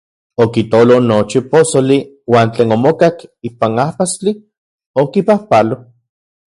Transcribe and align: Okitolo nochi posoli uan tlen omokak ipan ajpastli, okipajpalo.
Okitolo 0.43 0.95
nochi 1.09 1.39
posoli 1.51 1.97
uan 2.31 2.47
tlen 2.53 2.73
omokak 2.77 3.15
ipan 3.47 3.73
ajpastli, 3.85 4.31
okipajpalo. 5.01 5.75